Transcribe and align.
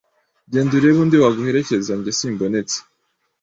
Genda 0.51 0.73
urebe 0.77 0.99
undi 1.03 1.17
waguherekeza 1.23 1.93
jye 2.03 2.11
simbonetse. 2.17 2.77